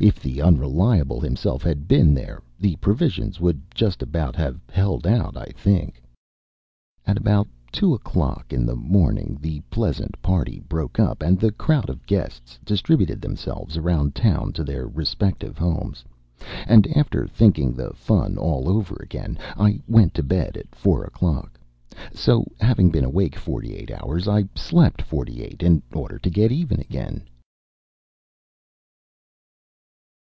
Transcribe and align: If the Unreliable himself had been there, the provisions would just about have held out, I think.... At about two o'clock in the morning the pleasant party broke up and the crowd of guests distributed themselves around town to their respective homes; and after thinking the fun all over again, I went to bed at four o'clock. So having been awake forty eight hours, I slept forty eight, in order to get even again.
If 0.00 0.18
the 0.20 0.42
Unreliable 0.42 1.20
himself 1.20 1.62
had 1.62 1.86
been 1.88 2.14
there, 2.14 2.42
the 2.58 2.74
provisions 2.76 3.40
would 3.40 3.62
just 3.72 4.02
about 4.02 4.34
have 4.34 4.58
held 4.68 5.06
out, 5.06 5.36
I 5.36 5.46
think.... 5.54 6.02
At 7.06 7.16
about 7.16 7.46
two 7.72 7.94
o'clock 7.94 8.52
in 8.52 8.66
the 8.66 8.74
morning 8.74 9.38
the 9.40 9.60
pleasant 9.70 10.20
party 10.20 10.58
broke 10.68 10.98
up 10.98 11.22
and 11.22 11.38
the 11.38 11.52
crowd 11.52 11.88
of 11.88 12.04
guests 12.06 12.58
distributed 12.64 13.22
themselves 13.22 13.76
around 13.76 14.14
town 14.16 14.52
to 14.54 14.64
their 14.64 14.88
respective 14.88 15.56
homes; 15.56 16.04
and 16.66 16.86
after 16.94 17.26
thinking 17.26 17.72
the 17.72 17.94
fun 17.94 18.36
all 18.36 18.68
over 18.68 18.98
again, 19.00 19.38
I 19.56 19.80
went 19.86 20.12
to 20.14 20.22
bed 20.24 20.56
at 20.58 20.74
four 20.74 21.04
o'clock. 21.04 21.58
So 22.12 22.44
having 22.60 22.90
been 22.90 23.04
awake 23.04 23.36
forty 23.36 23.74
eight 23.76 23.92
hours, 23.92 24.28
I 24.28 24.46
slept 24.56 25.00
forty 25.00 25.40
eight, 25.42 25.62
in 25.62 25.82
order 25.92 26.18
to 26.18 26.30
get 26.30 26.50
even 26.52 26.80
again. 26.80 27.28